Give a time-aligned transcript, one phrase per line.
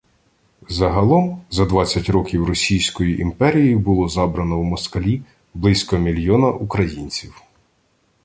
[0.69, 5.21] Загалом за двадцять років Російською імперією було «забрано в москалі»
[5.53, 7.41] близько мільйона українців!